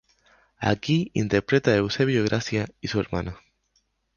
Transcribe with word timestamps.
Aquí 0.73 1.11
interpreta 1.13 1.69
a 1.69 1.75
Eusebio 1.75 2.23
Gracia 2.23 2.67
y 2.81 2.87
su 2.87 2.99
hermano. 2.99 3.37